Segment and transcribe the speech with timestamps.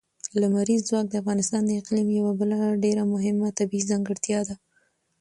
[0.41, 4.55] لمریز ځواک د افغانستان د اقلیم یوه بله ډېره مهمه طبیعي ځانګړتیا ده.